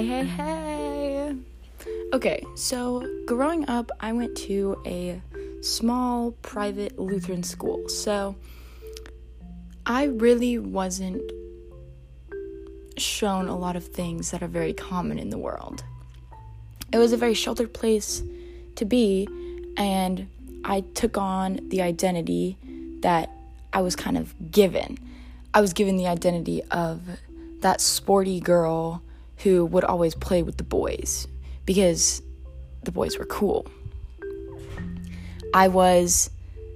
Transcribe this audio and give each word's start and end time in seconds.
Hey, 0.00 0.06
hey, 0.06 0.24
hey. 0.24 1.36
Okay, 2.14 2.42
so 2.54 3.06
growing 3.26 3.68
up, 3.68 3.90
I 4.00 4.14
went 4.14 4.34
to 4.48 4.80
a 4.86 5.20
small 5.60 6.30
private 6.40 6.98
Lutheran 6.98 7.42
school. 7.42 7.86
So 7.90 8.34
I 9.84 10.04
really 10.04 10.56
wasn't 10.56 11.20
shown 12.96 13.46
a 13.48 13.58
lot 13.58 13.76
of 13.76 13.88
things 13.88 14.30
that 14.30 14.42
are 14.42 14.48
very 14.48 14.72
common 14.72 15.18
in 15.18 15.28
the 15.28 15.36
world. 15.36 15.84
It 16.94 16.96
was 16.96 17.12
a 17.12 17.18
very 17.18 17.34
sheltered 17.34 17.74
place 17.74 18.22
to 18.76 18.86
be, 18.86 19.28
and 19.76 20.28
I 20.64 20.80
took 20.94 21.18
on 21.18 21.60
the 21.68 21.82
identity 21.82 22.56
that 23.02 23.30
I 23.74 23.82
was 23.82 23.96
kind 23.96 24.16
of 24.16 24.34
given. 24.50 24.96
I 25.52 25.60
was 25.60 25.74
given 25.74 25.98
the 25.98 26.06
identity 26.06 26.62
of 26.70 27.02
that 27.60 27.82
sporty 27.82 28.40
girl 28.40 29.02
who 29.42 29.64
would 29.66 29.84
always 29.84 30.14
play 30.14 30.42
with 30.42 30.56
the 30.56 30.64
boys 30.64 31.26
because 31.64 32.22
the 32.82 32.92
boys 32.92 33.18
were 33.18 33.26
cool. 33.26 33.66
I 35.54 35.68
was 35.68 36.30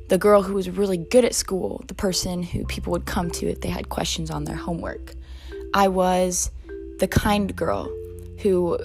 the 0.09 0.19
girl 0.19 0.43
who 0.43 0.55
was 0.55 0.69
really 0.69 0.99
good 0.99 1.25
at 1.25 1.35
school, 1.35 1.83
the 1.87 1.95
person 1.95 2.43
who 2.43 2.65
people 2.65 2.91
would 2.93 3.07
come 3.07 3.31
to 3.31 3.47
if 3.47 3.61
they 3.61 3.69
had 3.69 3.89
questions 3.89 4.31
on 4.31 4.45
their 4.45 4.57
homework. 4.57 5.15
I 5.73 5.89
was 5.89 6.51
the 6.99 7.09
kind 7.09 7.55
girl 7.55 7.91
who 8.39 8.79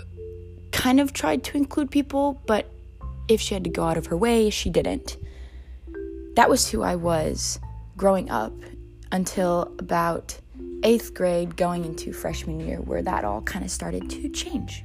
kind 0.71 0.99
of 0.99 1.13
tried 1.13 1.43
to 1.45 1.57
include 1.57 1.91
people, 1.91 2.41
but 2.45 2.71
if 3.27 3.41
she 3.41 3.53
had 3.53 3.63
to 3.63 3.69
go 3.69 3.83
out 3.83 3.97
of 3.97 4.07
her 4.07 4.17
way, 4.17 4.49
she 4.49 4.69
didn't. 4.69 5.17
That 6.35 6.49
was 6.49 6.69
who 6.69 6.81
I 6.81 6.95
was 6.95 7.59
growing 7.97 8.29
up 8.29 8.53
until 9.11 9.73
about 9.77 10.39
eighth 10.83 11.13
grade, 11.13 11.55
going 11.57 11.85
into 11.85 12.13
freshman 12.13 12.59
year, 12.59 12.77
where 12.77 13.01
that 13.01 13.23
all 13.23 13.41
kind 13.41 13.63
of 13.65 13.71
started 13.71 14.09
to 14.09 14.29
change. 14.29 14.83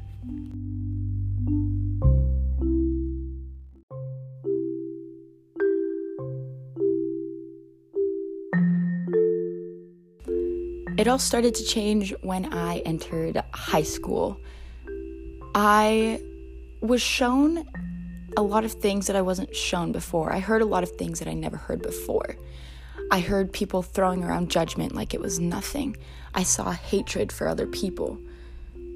It 10.97 11.09
all 11.09 11.19
started 11.19 11.55
to 11.57 11.65
change 11.65 12.15
when 12.23 12.53
I 12.55 12.79
entered 12.79 13.43
high 13.53 13.83
school. 13.83 14.41
I 15.55 16.23
was 16.81 17.03
shown 17.03 17.65
a 18.37 18.43
lot 18.43 18.65
of 18.65 18.73
things 18.73 19.07
that 19.09 19.17
I 19.17 19.23
wasn't 19.23 19.55
shown 19.55 19.93
before. 19.93 20.33
I 20.33 20.39
heard 20.39 20.63
a 20.63 20.67
lot 20.67 20.83
of 20.83 20.91
things 20.93 21.19
that 21.19 21.29
I 21.29 21.35
never 21.35 21.57
heard 21.57 21.83
before. 21.83 22.37
I 23.11 23.21
heard 23.21 23.53
people 23.53 23.83
throwing 23.83 24.25
around 24.25 24.51
judgment 24.51 24.95
like 24.95 25.15
it 25.15 25.21
was 25.21 25.39
nothing. 25.39 25.97
I 26.35 26.43
saw 26.43 26.73
hatred 26.73 27.31
for 27.31 27.47
other 27.47 27.67
people. 27.67 28.19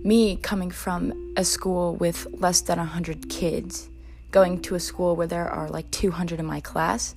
Me 0.05 0.37
coming 0.37 0.71
from 0.71 1.35
a 1.37 1.45
school 1.45 1.95
with 1.97 2.27
less 2.33 2.61
than 2.61 2.79
100 2.79 3.29
kids, 3.29 3.89
going 4.31 4.61
to 4.63 4.75
a 4.75 4.81
school 4.81 5.15
where 5.17 5.27
there 5.27 5.49
are 5.49 5.69
like 5.69 5.91
200 5.91 6.41
in 6.41 6.47
my 6.47 6.61
class, 6.61 7.15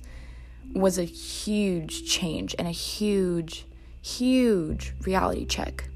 was 0.74 0.98
a 0.98 1.04
huge 1.04 2.08
change 2.08 2.54
and 2.58 2.68
a 2.68 2.72
huge 2.72 3.66
huge 4.02 4.94
reality 5.04 5.46
check. 5.46 5.88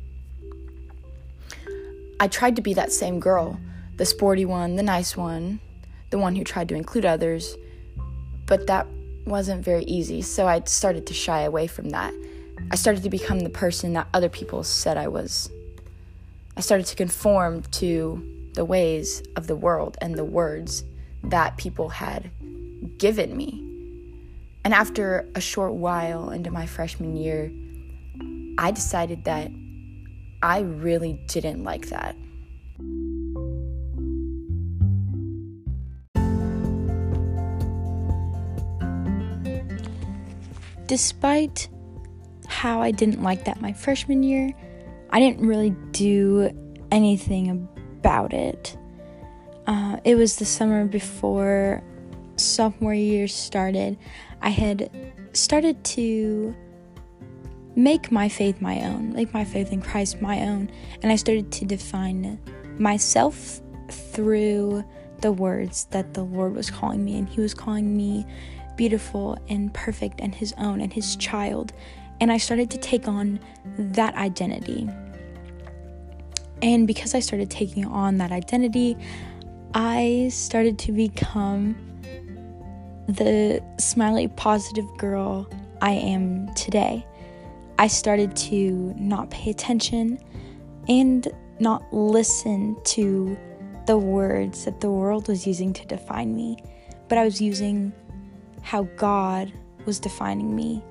I 2.20 2.28
tried 2.28 2.56
to 2.56 2.62
be 2.62 2.72
that 2.74 2.92
same 2.92 3.20
girl, 3.20 3.60
the 3.96 4.06
sporty 4.06 4.44
one, 4.44 4.76
the 4.76 4.82
nice 4.82 5.16
one, 5.16 5.60
the 6.10 6.18
one 6.18 6.36
who 6.36 6.44
tried 6.44 6.68
to 6.70 6.76
include 6.76 7.04
others, 7.04 7.56
but 8.46 8.68
that 8.68 8.86
wasn't 9.26 9.64
very 9.64 9.84
easy, 9.84 10.22
so 10.22 10.46
I 10.46 10.62
started 10.64 11.06
to 11.08 11.14
shy 11.14 11.42
away 11.42 11.66
from 11.66 11.90
that. 11.90 12.14
I 12.70 12.76
started 12.76 13.02
to 13.02 13.10
become 13.10 13.40
the 13.40 13.50
person 13.50 13.92
that 13.94 14.08
other 14.14 14.28
people 14.28 14.62
said 14.62 14.96
I 14.96 15.08
was. 15.08 15.50
I 16.56 16.60
started 16.60 16.86
to 16.86 16.96
conform 16.96 17.62
to 17.62 18.48
the 18.54 18.64
ways 18.64 19.22
of 19.36 19.46
the 19.46 19.56
world 19.56 19.98
and 20.00 20.14
the 20.14 20.24
words 20.24 20.84
that 21.24 21.56
people 21.58 21.90
had 21.90 22.30
given 22.98 23.36
me. 23.36 23.62
And 24.64 24.72
after 24.72 25.28
a 25.34 25.40
short 25.40 25.74
while 25.74 26.30
into 26.30 26.50
my 26.50 26.66
freshman 26.66 27.16
year, 27.16 27.52
I 28.58 28.70
decided 28.70 29.24
that 29.24 29.50
I 30.42 30.60
really 30.60 31.20
didn't 31.26 31.62
like 31.62 31.88
that. 31.88 32.16
Despite 40.86 41.68
how 42.46 42.80
I 42.80 42.90
didn't 42.90 43.22
like 43.22 43.44
that 43.44 43.60
my 43.60 43.72
freshman 43.72 44.22
year, 44.22 44.52
I 45.10 45.20
didn't 45.20 45.46
really 45.46 45.70
do 45.90 46.50
anything 46.90 47.68
about 47.98 48.32
it. 48.32 48.76
Uh, 49.66 49.98
it 50.04 50.14
was 50.14 50.36
the 50.36 50.44
summer 50.44 50.84
before 50.86 51.82
sophomore 52.36 52.94
year 52.94 53.26
started. 53.26 53.98
I 54.42 54.50
had 54.50 54.90
started 55.32 55.82
to 55.84 56.54
make 57.74 58.10
my 58.10 58.28
faith 58.28 58.60
my 58.60 58.80
own, 58.82 59.12
make 59.12 59.34
my 59.34 59.44
faith 59.44 59.72
in 59.72 59.82
Christ 59.82 60.22
my 60.22 60.40
own. 60.42 60.70
And 61.02 61.10
I 61.10 61.16
started 61.16 61.50
to 61.52 61.64
define 61.64 62.38
myself 62.78 63.60
through 63.90 64.84
the 65.20 65.32
words 65.32 65.84
that 65.90 66.14
the 66.14 66.22
Lord 66.22 66.54
was 66.54 66.70
calling 66.70 67.04
me. 67.04 67.18
And 67.18 67.28
He 67.28 67.40
was 67.40 67.54
calling 67.54 67.96
me 67.96 68.26
beautiful 68.76 69.38
and 69.48 69.72
perfect 69.72 70.20
and 70.20 70.34
His 70.34 70.54
own 70.58 70.80
and 70.80 70.92
His 70.92 71.16
child. 71.16 71.72
And 72.20 72.32
I 72.32 72.38
started 72.38 72.70
to 72.70 72.78
take 72.78 73.08
on 73.08 73.40
that 73.78 74.14
identity. 74.14 74.88
And 76.62 76.86
because 76.86 77.14
I 77.14 77.20
started 77.20 77.50
taking 77.50 77.84
on 77.84 78.18
that 78.18 78.32
identity, 78.32 78.96
I 79.74 80.30
started 80.32 80.78
to 80.80 80.92
become 80.92 81.76
the 83.08 83.62
smiley, 83.78 84.28
positive 84.28 84.86
girl 84.96 85.48
I 85.80 85.92
am 85.92 86.52
today. 86.54 87.06
I 87.78 87.88
started 87.88 88.34
to 88.36 88.94
not 88.96 89.30
pay 89.30 89.50
attention 89.50 90.18
and 90.88 91.28
not 91.60 91.82
listen 91.92 92.76
to 92.84 93.36
the 93.86 93.96
words 93.96 94.64
that 94.64 94.80
the 94.80 94.90
world 94.90 95.28
was 95.28 95.46
using 95.46 95.72
to 95.72 95.86
define 95.86 96.34
me, 96.34 96.58
but 97.08 97.18
I 97.18 97.24
was 97.24 97.40
using 97.40 97.92
how 98.62 98.82
God 98.96 99.52
was 99.84 100.00
defining 100.00 100.54
me 100.54 100.82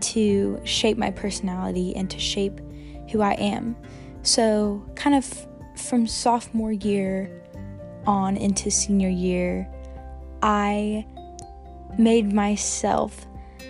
to 0.00 0.60
shape 0.64 0.98
my 0.98 1.10
personality 1.10 1.94
and 1.94 2.10
to 2.10 2.18
shape 2.18 2.60
who 3.10 3.22
I 3.22 3.32
am. 3.34 3.76
So, 4.22 4.84
kind 4.94 5.14
of 5.16 5.46
from 5.76 6.06
sophomore 6.06 6.72
year 6.72 7.42
on 8.06 8.36
into 8.36 8.70
senior 8.70 9.08
year, 9.08 9.68
I 10.42 11.06
made 11.98 12.32
myself 12.32 13.26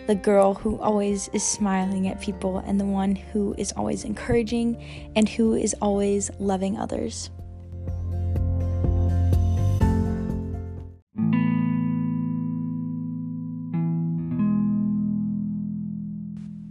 the 0.06 0.14
girl 0.14 0.54
who 0.54 0.78
always 0.80 1.28
is 1.34 1.44
smiling 1.44 2.08
at 2.08 2.20
people 2.20 2.58
and 2.58 2.80
the 2.80 2.84
one 2.84 3.14
who 3.14 3.54
is 3.58 3.72
always 3.72 4.04
encouraging 4.04 5.12
and 5.14 5.28
who 5.28 5.54
is 5.54 5.74
always 5.82 6.30
loving 6.38 6.78
others. 6.78 7.30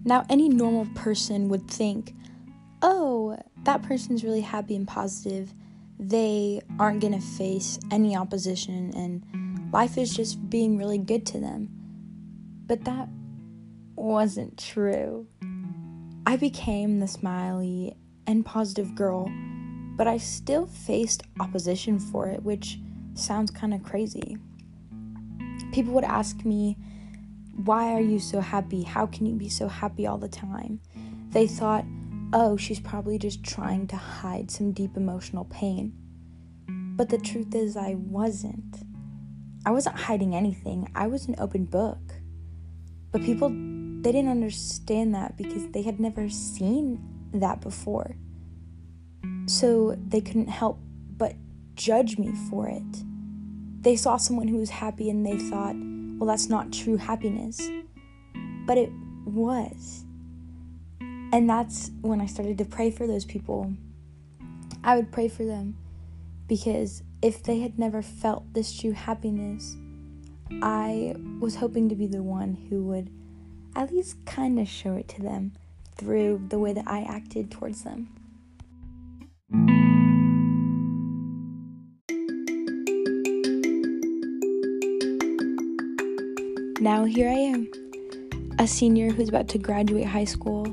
Now, 0.07 0.25
any 0.29 0.47
normal 0.47 0.85
person 0.95 1.49
would 1.49 1.69
think, 1.69 2.15
oh, 2.81 3.37
that 3.63 3.83
person's 3.83 4.23
really 4.23 4.39
happy 4.39 4.73
and 4.73 4.87
positive. 4.87 5.53
They 5.99 6.61
aren't 6.79 7.01
going 7.01 7.11
to 7.11 7.19
face 7.19 7.77
any 7.91 8.15
opposition, 8.15 8.93
and 8.95 9.73
life 9.73 9.97
is 9.97 10.15
just 10.15 10.49
being 10.49 10.77
really 10.77 10.97
good 10.97 11.25
to 11.25 11.41
them. 11.41 11.67
But 12.67 12.85
that 12.85 13.09
wasn't 13.97 14.57
true. 14.57 15.27
I 16.25 16.37
became 16.37 17.01
the 17.01 17.07
smiley 17.09 17.97
and 18.25 18.45
positive 18.45 18.95
girl, 18.95 19.29
but 19.97 20.07
I 20.07 20.19
still 20.19 20.67
faced 20.67 21.23
opposition 21.41 21.99
for 21.99 22.29
it, 22.29 22.43
which 22.43 22.79
sounds 23.13 23.51
kind 23.51 23.73
of 23.73 23.83
crazy. 23.83 24.37
People 25.73 25.91
would 25.95 26.05
ask 26.05 26.45
me, 26.45 26.77
Why 27.63 27.93
are 27.93 28.01
you 28.01 28.19
so 28.19 28.39
happy? 28.39 28.83
How 28.83 29.05
can 29.07 29.25
you 29.25 29.35
be 29.35 29.49
so 29.49 29.67
happy 29.67 30.05
all 30.05 30.17
the 30.17 30.27
time? 30.27 30.79
They 31.29 31.47
thought, 31.47 31.85
Oh, 32.33 32.57
she's 32.57 32.79
probably 32.79 33.17
just 33.17 33.43
trying 33.43 33.87
to 33.87 33.95
hide 33.95 34.51
some 34.51 34.73
deep 34.73 34.97
emotional 34.97 35.45
pain. 35.45 35.93
But 36.67 37.09
the 37.09 37.17
truth 37.17 37.55
is, 37.55 37.77
I 37.77 37.95
wasn't. 37.95 38.83
I 39.65 39.71
wasn't 39.71 39.97
hiding 39.97 40.35
anything, 40.35 40.89
I 40.95 41.07
was 41.07 41.27
an 41.27 41.35
open 41.39 41.65
book. 41.65 41.99
But 43.11 43.21
people 43.23 43.49
they 43.49 44.11
didn't 44.11 44.29
understand 44.29 45.15
that 45.15 45.35
because 45.35 45.67
they 45.69 45.81
had 45.81 45.99
never 45.99 46.29
seen 46.29 47.01
that 47.33 47.59
before. 47.61 48.15
So 49.47 49.97
they 50.07 50.21
couldn't 50.21 50.49
help 50.49 50.79
but 51.17 51.33
judge 51.75 52.17
me 52.17 52.31
for 52.49 52.67
it. 52.67 53.03
They 53.81 53.95
saw 53.95 54.17
someone 54.17 54.47
who 54.47 54.57
was 54.57 54.69
happy 54.69 55.09
and 55.09 55.25
they 55.25 55.37
thought, 55.37 55.75
well, 56.17 56.27
that's 56.27 56.49
not 56.49 56.73
true 56.73 56.97
happiness. 56.97 57.69
But 58.65 58.77
it 58.77 58.91
was. 59.25 60.03
And 60.99 61.49
that's 61.49 61.91
when 62.01 62.21
I 62.21 62.25
started 62.25 62.57
to 62.57 62.65
pray 62.65 62.91
for 62.91 63.05
those 63.05 63.25
people. 63.25 63.73
I 64.83 64.95
would 64.95 65.11
pray 65.11 65.27
for 65.27 65.45
them 65.45 65.77
because 66.47 67.03
if 67.21 67.43
they 67.43 67.59
had 67.59 67.77
never 67.77 68.01
felt 68.01 68.53
this 68.53 68.77
true 68.77 68.93
happiness, 68.93 69.75
I 70.61 71.15
was 71.39 71.55
hoping 71.55 71.89
to 71.89 71.95
be 71.95 72.07
the 72.07 72.23
one 72.23 72.55
who 72.69 72.83
would 72.85 73.09
at 73.75 73.91
least 73.91 74.25
kind 74.25 74.59
of 74.59 74.67
show 74.67 74.95
it 74.95 75.07
to 75.09 75.21
them 75.21 75.53
through 75.95 76.45
the 76.49 76.57
way 76.57 76.73
that 76.73 76.87
I 76.87 77.01
acted 77.01 77.51
towards 77.51 77.83
them. 77.83 78.09
Now 86.79 87.05
here 87.05 87.27
I 87.27 87.33
am, 87.33 87.71
a 88.59 88.67
senior 88.67 89.09
who's 89.09 89.29
about 89.29 89.47
to 89.49 89.57
graduate 89.57 90.05
high 90.05 90.25
school, 90.25 90.65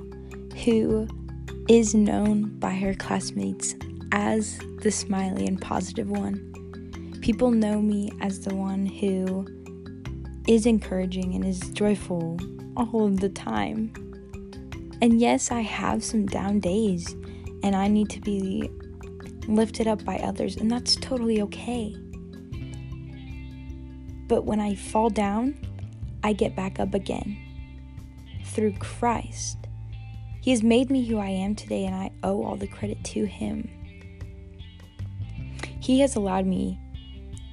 who 0.63 1.09
is 1.67 1.95
known 1.95 2.59
by 2.59 2.73
her 2.73 2.93
classmates 2.93 3.75
as 4.13 4.59
the 4.83 4.91
smiley 4.91 5.47
and 5.47 5.59
positive 5.59 6.11
one. 6.11 7.19
People 7.23 7.51
know 7.51 7.81
me 7.81 8.13
as 8.21 8.41
the 8.41 8.55
one 8.55 8.85
who 8.85 9.47
is 10.47 10.67
encouraging 10.67 11.35
and 11.35 11.43
is 11.43 11.61
joyful 11.71 12.39
all 12.77 13.09
the 13.09 13.31
time. 13.31 13.91
And 15.01 15.23
yes, 15.23 15.51
I 15.51 15.63
have 15.63 16.05
some 16.05 16.27
down 16.27 16.61
days 16.61 17.17
and 17.63 17.75
I 17.75 17.89
need 17.89 18.11
to 18.11 18.21
be 18.21 18.69
lifted 19.49 19.87
up 19.87 20.05
by 20.05 20.17
others, 20.19 20.57
and 20.57 20.71
that's 20.71 20.97
totally 20.97 21.41
okay. 21.41 21.97
But 24.29 24.45
when 24.45 24.61
I 24.61 24.75
fall 24.75 25.09
down, 25.09 25.59
I 26.25 26.33
get 26.33 26.57
back 26.57 26.81
up 26.81 26.95
again 26.95 27.37
through 28.47 28.73
Christ. 28.79 29.59
He 30.41 30.53
has 30.53 30.63
made 30.63 30.91
me 30.91 31.05
who 31.05 31.19
I 31.19 31.29
am 31.29 31.55
today, 31.55 31.85
and 31.85 31.95
I 31.95 32.11
owe 32.23 32.43
all 32.43 32.57
the 32.57 32.67
credit 32.67 33.05
to 33.05 33.27
Him. 33.27 33.69
He 35.81 36.01
has 36.01 36.17
allowed 36.17 36.47
me 36.47 36.81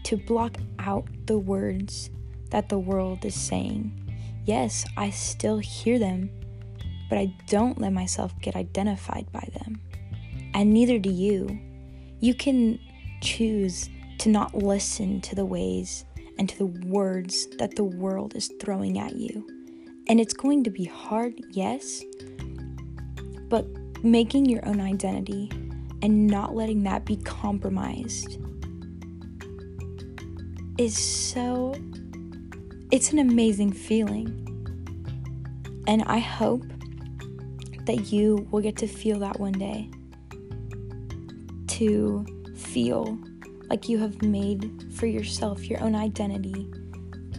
to 0.04 0.16
block 0.16 0.56
out 0.80 1.06
the 1.26 1.38
words 1.38 2.10
that 2.50 2.70
the 2.70 2.80
world 2.80 3.26
is 3.26 3.36
saying. 3.36 3.98
Yes, 4.46 4.86
I 4.96 5.10
still 5.10 5.58
hear 5.58 6.00
them, 6.00 6.30
but 7.10 7.18
I 7.18 7.36
don't 7.48 7.80
let 7.80 7.92
myself 7.92 8.34
get 8.40 8.56
identified 8.56 9.30
by 9.34 9.48
them. 9.54 9.82
And 10.54 10.74
neither 10.74 10.98
do 10.98 11.12
you. 11.12 11.60
You 12.22 12.34
can 12.34 12.80
choose 13.22 13.90
to 14.20 14.30
not 14.30 14.56
listen 14.56 15.20
to 15.22 15.36
the 15.36 15.46
ways 15.46 16.06
and 16.42 16.50
to 16.50 16.58
the 16.58 16.88
words 16.88 17.46
that 17.60 17.76
the 17.76 17.84
world 17.84 18.36
is 18.36 18.50
throwing 18.60 18.98
at 18.98 19.16
you. 19.16 19.46
And 20.08 20.20
it's 20.20 20.34
going 20.34 20.64
to 20.64 20.72
be 20.72 20.86
hard, 20.86 21.40
yes, 21.52 22.02
but 23.48 23.68
making 24.04 24.48
your 24.48 24.68
own 24.68 24.82
identity 24.82 25.52
and 26.02 26.26
not 26.26 26.56
letting 26.56 26.82
that 26.82 27.06
be 27.06 27.18
compromised 27.18 28.40
is 30.80 30.98
so 30.98 31.76
it's 32.90 33.12
an 33.12 33.20
amazing 33.20 33.72
feeling. 33.72 34.36
And 35.86 36.02
I 36.08 36.18
hope 36.18 36.64
that 37.86 38.12
you 38.12 38.48
will 38.50 38.62
get 38.62 38.78
to 38.78 38.88
feel 38.88 39.20
that 39.20 39.40
one 39.40 39.54
day. 39.54 39.92
To 41.68 42.26
feel 42.56 43.20
like 43.72 43.88
you 43.88 43.98
have 43.98 44.22
made 44.22 44.70
for 44.94 45.06
yourself 45.06 45.70
your 45.70 45.82
own 45.82 45.96
identity 45.96 46.70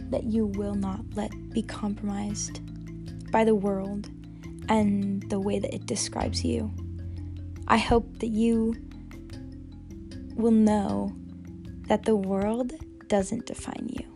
that 0.09 0.23
you 0.23 0.47
will 0.47 0.73
not 0.73 0.99
let 1.13 1.31
be 1.51 1.61
compromised 1.61 2.59
by 3.31 3.43
the 3.43 3.53
world 3.53 4.09
and 4.67 5.29
the 5.29 5.39
way 5.39 5.59
that 5.59 5.71
it 5.71 5.85
describes 5.85 6.43
you. 6.43 6.73
I 7.67 7.77
hope 7.77 8.17
that 8.17 8.29
you 8.29 8.75
will 10.33 10.49
know 10.49 11.15
that 11.87 12.05
the 12.05 12.15
world 12.15 12.73
doesn't 13.05 13.45
define 13.45 13.87
you. 13.91 14.12